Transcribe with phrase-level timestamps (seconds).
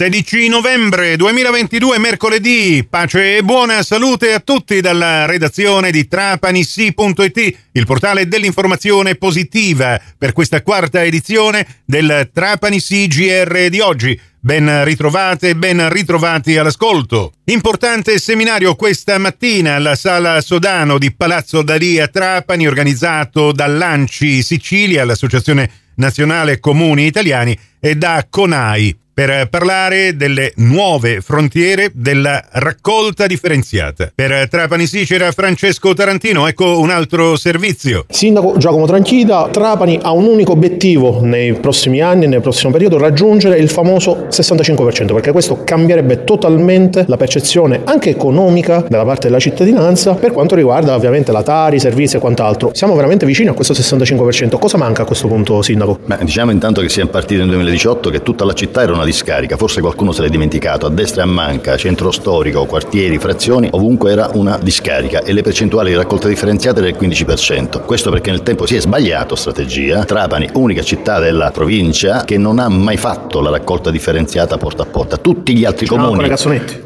[0.00, 2.86] 16 novembre 2022, mercoledì.
[2.88, 10.32] Pace e buona salute a tutti dalla redazione di trapanissi.it, il portale dell'informazione positiva per
[10.32, 14.18] questa quarta edizione del Trapanissi GR di oggi.
[14.40, 17.34] Ben ritrovate, ben ritrovati all'ascolto.
[17.44, 25.70] Importante seminario questa mattina alla Sala Sodano di Palazzo Dalia Trapani, organizzato dall'ANCI Sicilia, l'Associazione
[25.96, 34.10] Nazionale Comuni Italiani, e da CONAI per parlare delle nuove frontiere della raccolta differenziata.
[34.14, 38.06] Per Trapani Sicera Francesco Tarantino, ecco un altro servizio.
[38.08, 43.58] Sindaco Giacomo Tranchida, Trapani ha un unico obiettivo nei prossimi anni, nel prossimo periodo, raggiungere
[43.58, 50.14] il famoso 65%, perché questo cambierebbe totalmente la percezione anche economica della parte della cittadinanza
[50.14, 52.70] per quanto riguarda ovviamente la Tari, i servizi e quant'altro.
[52.72, 54.58] Siamo veramente vicini a questo 65%.
[54.58, 55.98] Cosa manca a questo punto, Sindaco?
[56.06, 59.56] Beh, diciamo intanto che siamo partiti nel 2018 che tutta la città era una discarica,
[59.56, 64.10] forse qualcuno se l'è dimenticato, a destra e a manca, centro storico, quartieri, frazioni, ovunque
[64.10, 67.82] era una discarica e le percentuali di raccolta differenziata del 15%.
[67.84, 70.04] Questo perché nel tempo si è sbagliato strategia.
[70.04, 74.86] Trapani, unica città della provincia che non ha mai fatto la raccolta differenziata porta a
[74.86, 75.16] porta.
[75.16, 76.28] Tutti gli altri C'erano comuni.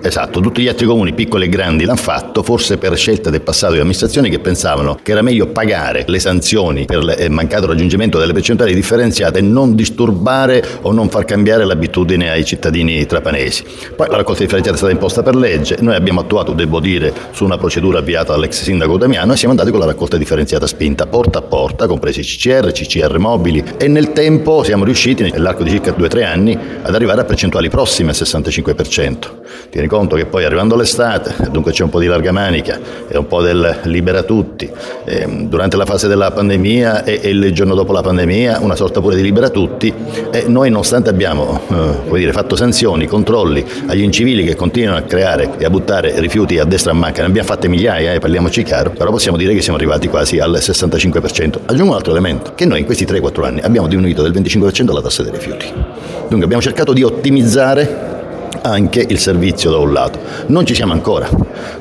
[0.02, 3.72] Esatto, tutti gli altri comuni piccoli e grandi l'hanno fatto, forse per scelta del passato
[3.72, 8.32] di amministrazioni che pensavano che era meglio pagare le sanzioni per il mancato raggiungimento delle
[8.32, 13.64] percentuali differenziate e non disturbare o non far cambiare l'abitudine ai cittadini trapanesi.
[13.94, 17.44] Poi la raccolta differenziata è stata imposta per legge, noi abbiamo attuato, devo dire, su
[17.44, 21.39] una procedura avviata dall'ex sindaco Damiano e siamo andati con la raccolta differenziata spinta, porta
[21.39, 26.25] a porta, compresi CCR, CCR mobili e nel tempo siamo riusciti, nell'arco di circa 2-3
[26.25, 29.43] anni, ad arrivare a percentuali prossime al 65%.
[29.70, 33.27] Tieni conto che poi arrivando l'estate, dunque c'è un po' di larga manica e un
[33.27, 34.70] po' del libera tutti,
[35.05, 39.00] ehm, durante la fase della pandemia e, e il giorno dopo la pandemia una sorta
[39.00, 39.92] pure di libera tutti
[40.30, 45.50] e noi nonostante abbiamo eh, dire, fatto sanzioni, controlli agli incivili che continuano a creare
[45.58, 48.62] e a buttare rifiuti a destra e a manca, ne abbiamo fatte migliaia, eh, parliamoci
[48.62, 51.61] chiaro, però possiamo dire che siamo arrivati quasi al 65%.
[51.67, 55.01] Aggiungo un altro elemento, che noi in questi 3-4 anni abbiamo diminuito del 25% la
[55.01, 55.67] tassa dei rifiuti.
[56.28, 58.14] Dunque abbiamo cercato di ottimizzare
[58.62, 60.18] anche il servizio da un lato.
[60.46, 61.28] Non ci siamo ancora,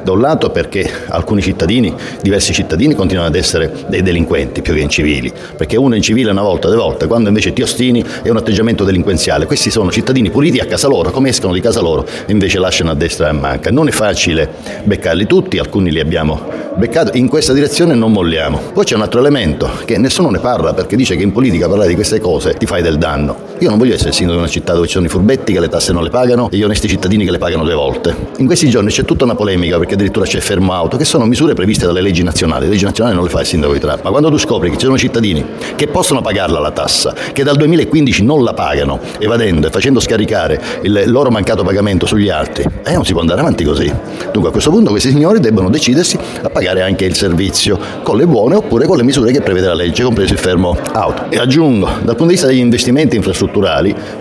[0.03, 4.81] da un lato perché alcuni cittadini, diversi cittadini continuano ad essere dei delinquenti più che
[4.81, 8.37] incivili, perché uno è incivile una volta, due volte, quando invece ti ostini è un
[8.37, 9.45] atteggiamento delinquenziale.
[9.45, 12.95] Questi sono cittadini puliti a casa loro, come escono di casa loro, invece lasciano a
[12.95, 13.71] destra e a manca.
[13.71, 14.49] Non è facile
[14.83, 18.59] beccarli tutti, alcuni li abbiamo beccati, in questa direzione non molliamo.
[18.73, 21.89] Poi c'è un altro elemento che nessuno ne parla perché dice che in politica parlare
[21.89, 23.52] di queste cose ti fai del danno.
[23.63, 25.69] Io non voglio essere sindaco di una città dove ci sono i furbetti che le
[25.69, 28.13] tasse non le pagano e gli onesti cittadini che le pagano due volte.
[28.39, 31.53] In questi giorni c'è tutta una polemica perché addirittura c'è fermo auto, che sono misure
[31.53, 32.65] previste dalle leggi nazionali.
[32.65, 34.75] Le leggi nazionali non le fa il sindaco di Trapani, ma quando tu scopri che
[34.75, 35.45] ci sono cittadini
[35.77, 40.61] che possono pagarla la tassa, che dal 2015 non la pagano, evadendo e facendo scaricare
[40.81, 43.89] il loro mancato pagamento sugli altri, eh, non si può andare avanti così.
[44.33, 48.27] Dunque a questo punto questi signori debbono decidersi a pagare anche il servizio con le
[48.27, 51.27] buone oppure con le misure che prevede la legge, compreso il fermo auto.
[51.29, 53.51] E aggiungo, dal punto di vista degli investimenti infrastrutturali,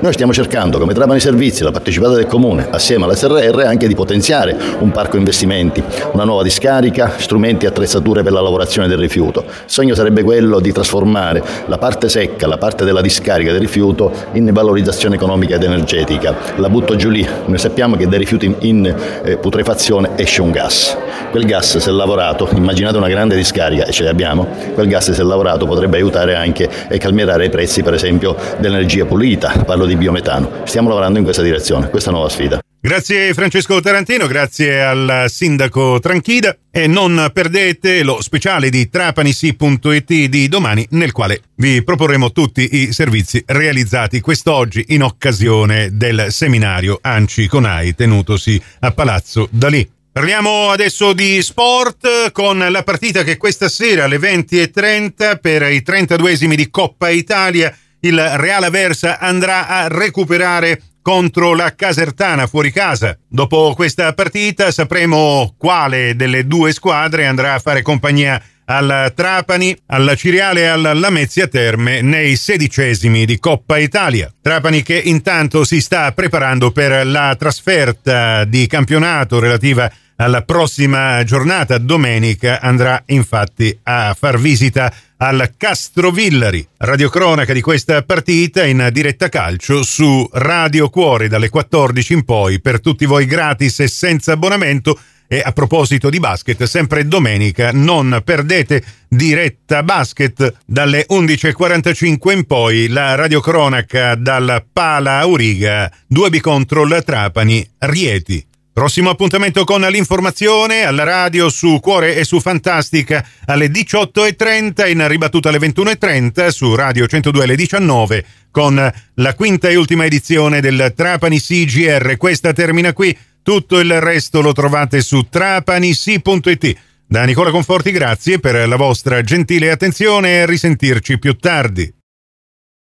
[0.01, 3.95] noi stiamo cercando come Trapani Servizi, la partecipata del Comune, assieme alla SRR, anche di
[3.95, 5.83] potenziare un parco investimenti,
[6.13, 9.45] una nuova discarica, strumenti e attrezzature per la lavorazione del rifiuto.
[9.47, 14.13] Il sogno sarebbe quello di trasformare la parte secca, la parte della discarica del rifiuto
[14.33, 16.35] in valorizzazione economica ed energetica.
[16.57, 18.95] La butto giù lì, noi sappiamo che dai rifiuti in, in
[19.25, 20.97] eh, putrefazione esce un gas.
[21.33, 24.45] Quel gas se lavorato, immaginate una grande discarica e ce l'abbiamo,
[24.75, 29.65] quel gas se lavorato potrebbe aiutare anche e calmierare i prezzi per esempio dell'energia pulita,
[29.65, 30.61] parlo di biometano.
[30.65, 32.61] Stiamo lavorando in questa direzione, questa nuova sfida.
[32.79, 40.49] Grazie Francesco Tarantino, grazie al sindaco Tranchida e non perdete lo speciale di trapanisi.it di
[40.49, 47.47] domani nel quale vi proporremo tutti i servizi realizzati quest'oggi in occasione del seminario Anci
[47.47, 50.01] Conai tenutosi a Palazzo Dalì.
[50.13, 56.55] Parliamo adesso di sport con la partita che questa sera alle 20.30 per i 32esimi
[56.55, 63.17] di Coppa Italia il Real Aversa andrà a recuperare contro la Casertana fuori casa.
[63.27, 70.15] Dopo questa partita sapremo quale delle due squadre andrà a fare compagnia al Trapani, alla
[70.15, 74.33] Ciriale e alla Lamezia Terme nei sedicesimi di Coppa Italia.
[74.41, 81.79] Trapani che intanto si sta preparando per la trasferta di campionato relativa alla prossima giornata.
[81.79, 86.67] Domenica andrà infatti a far visita al Castrovillari.
[86.77, 92.81] Radiocronaca di questa partita in diretta calcio su Radio Cuore dalle 14 in poi per
[92.81, 94.99] tutti voi gratis e senza abbonamento
[95.33, 102.89] E a proposito di basket, sempre domenica non perdete diretta basket dalle 11.45 in poi
[102.89, 108.47] la radiocronaca dal Pala Auriga, 2B contro Trapani, Rieti.
[108.73, 115.51] Prossimo appuntamento con l'informazione alla radio su Cuore e su Fantastica alle 18.30, in ribattuta
[115.51, 121.39] alle 21.30 su Radio 102 alle 19 con la quinta e ultima edizione del Trapani
[121.39, 122.17] CGR.
[122.17, 126.77] Questa termina qui, tutto il resto lo trovate su trapanisi.it.
[127.07, 132.02] Da Nicola Conforti grazie per la vostra gentile attenzione e risentirci più tardi.